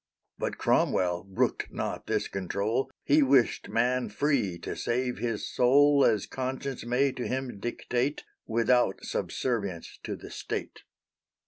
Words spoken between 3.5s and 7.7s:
man free to save his soul As conscience may to him